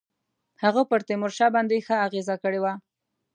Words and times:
هغه 0.63 0.81
پر 0.89 0.99
تیمورشاه 1.07 1.49
باندي 1.55 1.79
ښه 1.85 1.95
اغېزه 2.05 2.35
کړې 2.43 2.59
وه. 2.63 2.73